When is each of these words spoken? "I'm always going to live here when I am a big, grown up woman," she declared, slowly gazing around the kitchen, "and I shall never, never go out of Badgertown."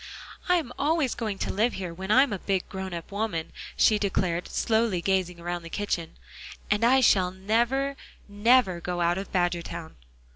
"I'm 0.49 0.71
always 0.79 1.13
going 1.13 1.37
to 1.37 1.53
live 1.53 1.73
here 1.73 1.93
when 1.93 2.09
I 2.09 2.23
am 2.23 2.33
a 2.33 2.39
big, 2.39 2.67
grown 2.67 2.91
up 2.91 3.11
woman," 3.11 3.51
she 3.77 3.99
declared, 3.99 4.47
slowly 4.47 4.99
gazing 4.99 5.39
around 5.39 5.61
the 5.61 5.69
kitchen, 5.69 6.17
"and 6.71 6.83
I 6.83 7.01
shall 7.01 7.29
never, 7.29 7.95
never 8.27 8.81
go 8.81 8.99
out 9.01 9.19
of 9.19 9.31
Badgertown." 9.31 9.97